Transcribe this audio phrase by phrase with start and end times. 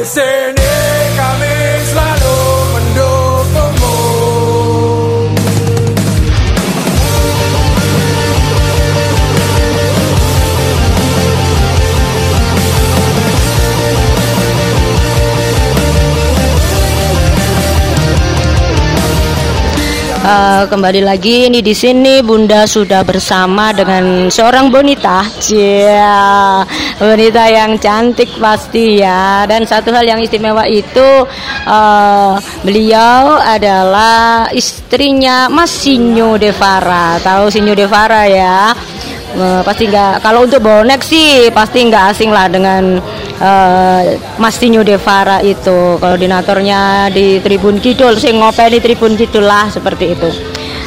[0.00, 0.99] Di
[20.20, 26.60] Eh, kembali lagi nih di sini Bunda sudah bersama dengan seorang bonita, Cia,
[27.00, 29.48] bonita yang cantik pasti ya.
[29.48, 31.24] Dan satu hal yang istimewa itu
[31.64, 37.16] eh, beliau adalah istrinya Mas Sinyo Devara.
[37.24, 38.76] Tahu Sinyo Devara ya?
[39.30, 42.98] Eh, pasti nggak kalau untuk bonek sih pasti nggak asing lah dengan
[43.40, 50.14] eh, Mas Tinyo Devara itu koordinatornya di Tribun Kidul sing ngopeni Tribun Kidul lah seperti
[50.14, 50.28] itu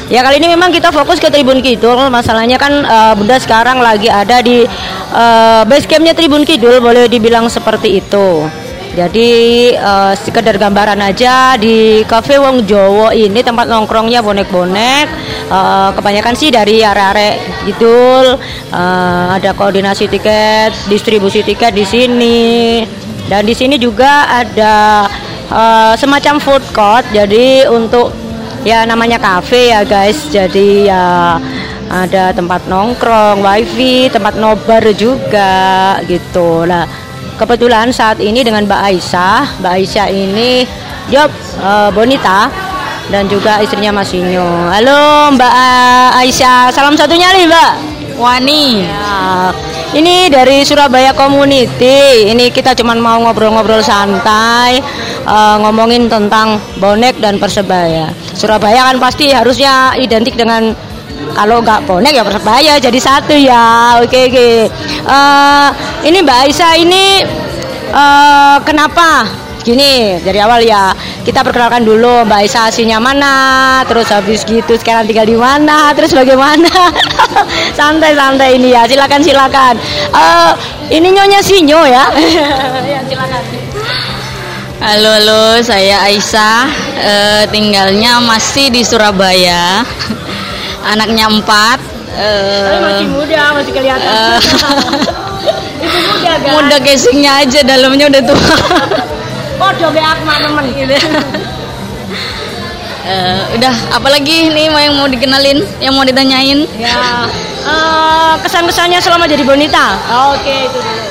[0.08, 4.08] ya kali ini memang kita fokus ke Tribun Kidul masalahnya kan eh, Bunda sekarang lagi
[4.08, 4.64] ada di
[5.12, 8.46] eh, base campnya Tribun Kidul boleh dibilang seperti itu
[8.94, 9.32] jadi
[9.74, 15.10] eh, sekedar gambaran aja di Cafe Wong Jowo ini tempat nongkrongnya bonek-bonek.
[15.44, 17.36] Eh, kebanyakan sih dari area-area
[17.68, 18.40] Kidul.
[18.72, 22.82] Eh, ada koordinasi tiket, distribusi tiket di sini.
[23.28, 25.08] Dan di sini juga ada
[25.52, 27.06] eh, semacam food court.
[27.12, 28.16] Jadi untuk
[28.64, 30.32] ya namanya cafe ya guys.
[30.32, 31.38] Jadi ya
[31.94, 36.64] ada tempat nongkrong, wifi, tempat nobar juga gitu.
[36.66, 36.88] Lah
[37.36, 39.60] kebetulan saat ini dengan Mbak Aisyah.
[39.60, 40.64] Mbak Aisyah ini
[41.12, 42.48] job eh, bonita
[43.12, 44.72] dan juga istrinya Mas Inyo.
[44.72, 45.54] Halo Mbak
[46.24, 47.72] Aisyah, salam satunya nih Mbak.
[48.14, 48.86] Wani.
[48.86, 49.50] Ya,
[49.98, 52.30] ini dari Surabaya Community.
[52.30, 54.80] Ini kita cuman mau ngobrol-ngobrol santai,
[55.26, 58.14] eh, ngomongin tentang bonek dan persebaya.
[58.38, 60.78] Surabaya kan pasti harusnya identik dengan
[61.34, 63.98] kalau nggak bonek ya persebaya jadi satu ya.
[64.06, 64.50] Oke oke.
[65.10, 65.68] Eh,
[66.06, 67.26] ini Mbak Aisyah ini
[67.90, 69.43] eh, kenapa?
[69.64, 70.92] Gini dari awal ya
[71.24, 76.12] kita perkenalkan dulu Mbak Aisyah aslinya mana, terus habis gitu sekarang tinggal di mana, terus
[76.12, 76.68] bagaimana?
[77.80, 79.80] Santai-santai ini ya, silakan silakan.
[80.12, 80.52] Eh,
[81.00, 82.12] ini nyonya Sinyo ya.
[82.92, 83.42] ya silakan.
[84.84, 86.68] Halo, halo, saya Aisyah.
[87.00, 89.80] Eh, tinggalnya masih di Surabaya.
[90.92, 91.80] Anaknya empat.
[92.12, 94.12] Tapi masih muda, masih kelihatan.
[95.80, 96.52] Itu muda kan?
[96.52, 98.56] muda casingnya aja, dalamnya udah tua.
[99.64, 100.96] Podo be aku temen gitu.
[103.04, 106.64] Eh, udah, apalagi nih mau yang mau dikenalin, yang mau ditanyain?
[106.80, 107.28] Ya.
[107.68, 110.00] Eh, kesan-kesannya selama jadi bonita.
[110.32, 111.04] Oke, itu dulu.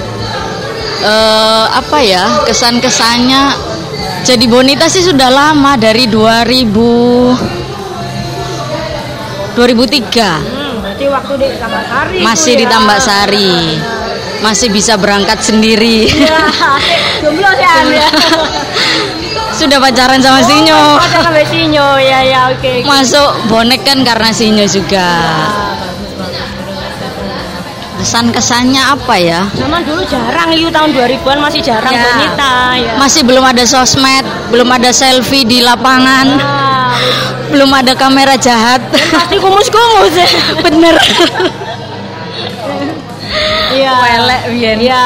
[1.04, 3.52] Eh, apa ya kesan-kesannya?
[4.24, 7.36] Jadi bonita sih sudah lama dari 2000
[9.52, 10.40] 2003.
[10.40, 12.16] Hmm, berarti waktu di Tambak Sari.
[12.16, 12.70] itu masih di ya.
[12.72, 13.52] Tambak Sari
[14.42, 16.42] masih bisa berangkat sendiri Ya,
[17.20, 18.06] jomblo sih Anda.
[19.52, 21.88] sudah pacaran sama Sinyo Oh, pacaran sama Sinyo.
[21.96, 22.66] Ya, ya, oke.
[22.76, 22.84] oke.
[22.84, 25.06] masuk bonek kan karena Sinyo juga
[27.94, 32.02] kesan kesannya apa ya Zaman dulu jarang itu tahun 2000-an masih jarang Ya.
[32.02, 32.92] bonita ya.
[32.98, 36.98] masih belum ada sosmed belum ada selfie di lapangan Ah,
[37.48, 40.18] belum ada kamera jahat pasti kumus-kumus.
[40.66, 40.98] bener
[43.72, 43.94] Iya.
[44.52, 45.04] Iya,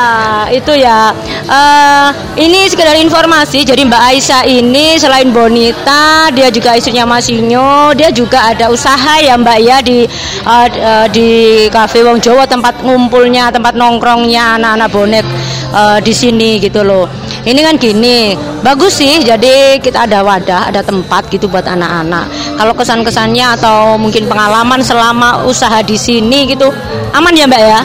[0.51, 1.15] itu ya.
[1.47, 2.09] Eh,
[2.43, 3.63] ini sekedar informasi.
[3.63, 9.23] Jadi Mbak Aisyah ini selain bonita, dia juga istrinya Mas Inyo, dia juga ada usaha
[9.23, 10.03] ya Mbak ya di
[10.43, 11.29] eh, di
[11.71, 15.27] Cafe Wong Jawa tempat ngumpulnya, tempat nongkrongnya anak-anak bonek
[15.71, 17.07] eh, di sini gitu loh.
[17.47, 18.35] Ini kan gini,
[18.67, 19.23] bagus sih.
[19.23, 22.59] Jadi kita ada wadah, ada tempat gitu buat anak-anak.
[22.59, 26.75] Kalau kesan-kesannya atau mungkin pengalaman selama usaha di sini gitu,
[27.15, 27.83] aman ya Mbak ya?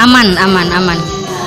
[0.00, 0.98] Aman aman aman.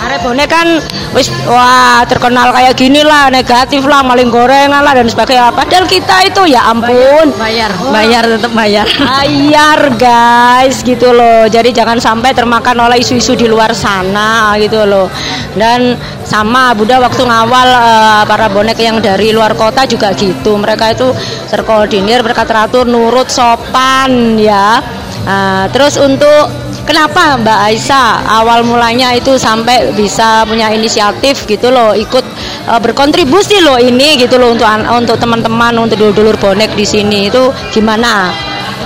[0.04, 0.68] Arek bonek kan
[1.16, 5.56] wis wah terkenal kayak gini lah negatif lah maling gorengan lah dan sebagainya.
[5.56, 7.32] Padahal kita itu ya ampun.
[7.40, 8.84] Bayar bayar tetap bayar.
[9.00, 11.48] Bayar guys gitu loh.
[11.48, 15.08] Jadi jangan sampai termakan oleh isu-isu di luar sana gitu loh.
[15.56, 15.96] Dan
[16.28, 20.60] sama Bunda waktu ngawal eh, para bonek yang dari luar kota juga gitu.
[20.60, 21.16] Mereka itu
[21.48, 24.84] terkoordinir mereka teratur nurut sopan ya.
[25.24, 26.52] Nah, terus untuk
[26.84, 32.26] kenapa Mbak Aisyah awal mulanya itu sampai bisa punya inisiatif gitu loh ikut
[32.70, 37.52] eh, berkontribusi loh ini gitu loh untuk untuk teman-teman untuk dulur-dulur bonek di sini itu
[37.72, 38.32] gimana?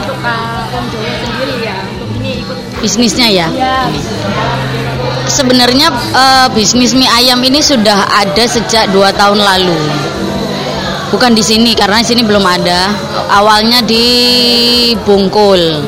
[0.02, 3.78] Untuk Om Jowo sendiri ya untuk ini ikut bisnisnya ya ya
[5.28, 9.76] Sebenarnya eh, bisnis mie ayam ini sudah ada sejak dua tahun lalu.
[11.12, 12.96] Bukan di sini karena di sini belum ada.
[13.36, 14.08] Awalnya di
[15.04, 15.84] Bungkul.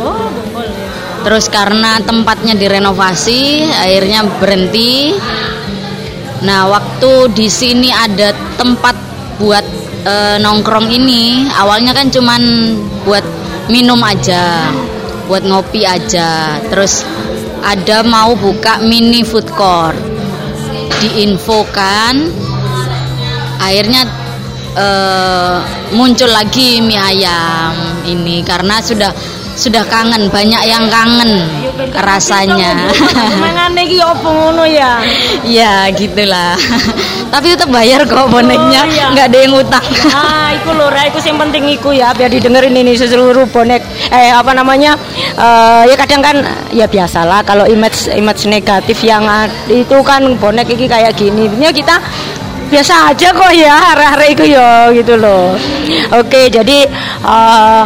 [1.20, 5.16] Terus karena tempatnya direnovasi, akhirnya berhenti.
[6.40, 8.96] Nah, waktu di sini ada tempat
[9.36, 9.66] buat
[10.08, 12.42] eh, nongkrong ini, awalnya kan cuman
[13.04, 13.24] buat
[13.68, 14.72] minum aja,
[15.28, 16.58] buat ngopi aja.
[16.72, 17.04] Terus
[17.60, 20.00] ada mau buka mini food court.
[21.00, 22.32] Diinfokan
[23.60, 24.08] akhirnya
[24.76, 25.58] eh,
[25.96, 27.76] muncul lagi mie ayam
[28.08, 29.12] ini karena sudah
[29.60, 31.44] sudah kangen banyak yang kangen
[32.00, 32.88] rasanya
[33.36, 35.04] Mengane iki opo ngono ya?
[35.60, 36.56] ya gitulah
[37.34, 39.12] tapi tetap bayar kok boneknya Oh, iya.
[39.12, 39.86] nggak ada yang utang
[40.16, 44.32] Ah, iku lho, Ra, iku sing penting iku ya, biar didengerin ini seluruh bonek eh
[44.32, 44.96] apa namanya?
[45.36, 46.36] eh ya kadang kan
[46.72, 49.28] ya biasalah kalau image image negatif yang
[49.68, 51.52] itu kan bonek iki kayak gini.
[51.60, 52.00] Ya kita
[52.70, 55.54] biasa aja kok ya, arah-arah iku ya gitu loh.
[56.16, 56.86] Oke, jadi
[57.26, 57.86] eh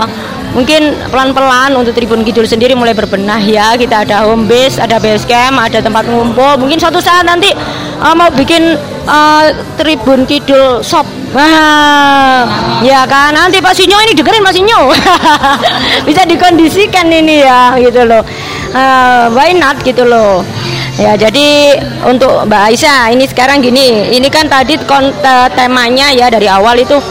[0.52, 3.80] mungkin pelan-pelan untuk Tribun Kidul sendiri mulai berbenah ya.
[3.80, 6.60] Kita ada home base, ada base camp, ada tempat ngumpul.
[6.60, 8.76] Mungkin suatu saat nanti eh, mau bikin
[9.08, 9.46] eh,
[9.80, 11.08] Tribun Kidul shop.
[11.34, 12.46] Wah,
[12.86, 14.94] ya kan nanti Pak Sinyo ini dengerin Pak Sinyo.
[16.08, 18.22] Bisa dikondisikan ini ya gitu loh.
[18.70, 20.46] Eh, why not gitu loh.
[20.94, 24.78] Ya jadi untuk Mbak Aisyah ini sekarang gini, ini kan tadi
[25.58, 27.02] temanya ya dari awal itu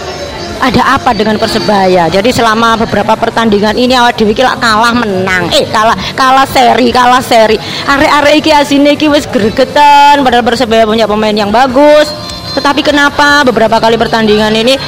[0.63, 2.07] ada apa dengan persebaya?
[2.07, 5.51] Jadi selama beberapa pertandingan ini awal dewi kalah menang.
[5.51, 7.59] Eh kalah kalah seri kalah seri.
[7.91, 12.15] Arek-arek iki asine iki wis gregetan padahal persebaya punya pemain yang bagus.
[12.55, 14.79] Tetapi kenapa beberapa kali pertandingan ini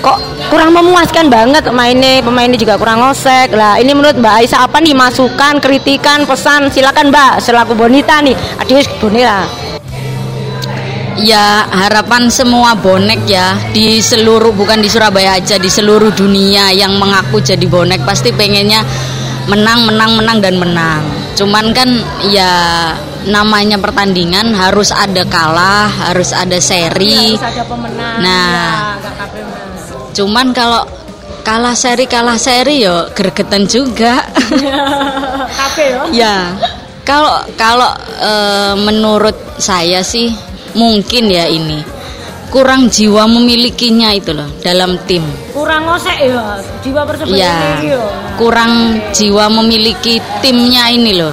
[0.00, 0.16] kok
[0.48, 3.54] kurang memuaskan banget mainnya pemainnya juga kurang ngosek.
[3.54, 6.74] Lah ini menurut Mbak Aisyah apa nih masukan kritikan pesan?
[6.74, 8.34] Silakan Mbak selaku bonita nih.
[8.58, 9.69] Adik bonita
[11.20, 16.96] ya harapan semua bonek ya di seluruh bukan di Surabaya aja di seluruh dunia yang
[16.96, 18.80] mengaku jadi bonek pasti pengennya
[19.48, 21.02] menang menang menang dan menang
[21.36, 21.88] cuman kan
[22.28, 22.52] ya
[23.28, 28.48] namanya pertandingan harus ada kalah harus ada seri ada pemenang Nah.
[28.52, 28.68] ya,
[30.12, 30.84] cuman kalau
[31.40, 34.24] kalah seri kalah seri yo gregetan juga
[35.80, 36.00] yo.
[36.12, 36.52] ya
[37.04, 37.90] kalau kalau
[38.20, 41.82] eh, menurut saya sih mungkin ya ini.
[42.50, 45.22] Kurang jiwa memilikinya itu loh dalam tim.
[45.54, 48.02] Kurang ngosek ya jiwa persebaya ya ini yo.
[48.34, 51.30] kurang jiwa memiliki timnya ini loh.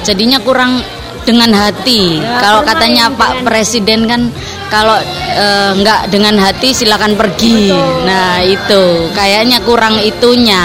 [0.00, 0.80] Jadinya kurang
[1.28, 2.16] dengan hati.
[2.16, 4.32] Ya, kalau kurang katanya Pak Presiden kan
[4.72, 4.96] kalau
[5.36, 7.68] eh, nggak dengan hati silakan pergi.
[7.68, 8.08] Betul.
[8.08, 8.84] nah itu.
[9.12, 10.64] Kayaknya kurang itunya.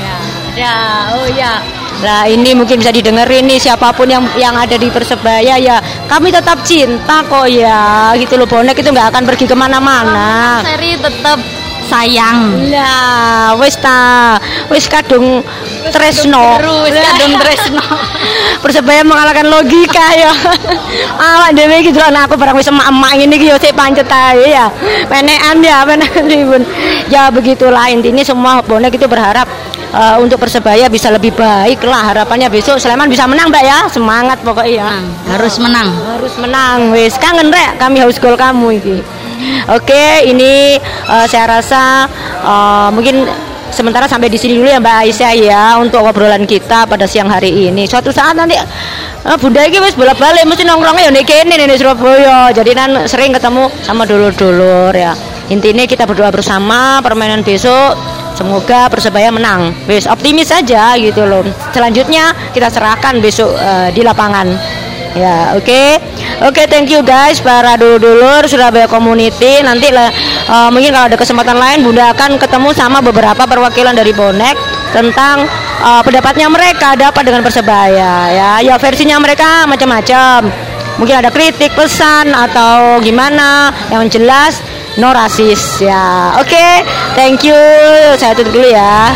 [0.00, 0.16] Ya,
[0.56, 0.76] ya,
[1.12, 1.77] oh ya.
[1.98, 6.30] Nah ini mungkin bisa didengerin nih siapa pun yang yang ada di persebaya ya kami
[6.30, 10.62] tetap cinta kok ya gitu loh bonek itu nggak akan pergi ke mana-mana.
[10.62, 11.38] seri tetap
[11.88, 14.36] sayang Nah, wis ta,
[14.68, 15.40] wis kadung
[15.88, 16.60] tresno.
[16.60, 17.84] Terus kadung tresno.
[18.60, 20.32] Persebaya mengalahkan logika ya.
[21.32, 24.68] Awak dhewe iki dolan aku barang wis emak-emak ngene iki ya sik pancet ae ya.
[25.08, 26.62] Penekan ya, penekan Tribun.
[27.08, 29.48] Ya begitulah intinya semua bonek itu berharap
[29.92, 33.78] eh, untuk Persebaya bisa lebih baik lah harapannya besok Sleman bisa menang Mbak ya.
[33.88, 34.88] Semangat pokoknya ya.
[35.36, 35.88] Harus menang
[36.18, 38.96] Harus menang, wis kangen rek kami haus gol kamu iki.
[39.70, 42.08] Oke, ini eh, saya rasa
[42.42, 43.28] eh, mungkin
[43.68, 47.68] sementara sampai di sini dulu ya Mbak Aisyah ya untuk obrolan kita pada siang hari
[47.68, 47.84] ini.
[47.84, 52.50] Suatu saat nanti eh, Bunda iki wis bolak-balik mesti nongkrongnya ya nek kene nih Surabaya.
[52.50, 55.14] Jadi kan sering ketemu sama dulur-dulur ya.
[55.48, 59.74] Intinya kita berdoa bersama permainan besok Semoga Persebaya menang.
[59.90, 61.42] Wis optimis saja gitu loh.
[61.74, 64.46] Selanjutnya kita serahkan besok eh, di lapangan.
[65.18, 65.98] Ya, oke.
[66.46, 69.58] Oke, thank you guys para dulur-dulur Surabaya Community.
[69.66, 70.12] Nanti eh,
[70.70, 74.54] mungkin kalau ada kesempatan lain Bunda akan ketemu sama beberapa perwakilan dari Bonek
[74.94, 75.42] tentang
[75.82, 78.50] eh, pendapatnya mereka ada apa dengan Persebaya ya.
[78.62, 80.46] Ya versinya mereka macam-macam.
[80.98, 83.74] Mungkin ada kritik, pesan atau gimana.
[83.90, 84.62] Yang jelas
[84.98, 86.34] no rasis ya.
[86.42, 86.82] Oke,
[87.14, 87.54] thank you.
[88.18, 89.14] Saya tutup dulu ya.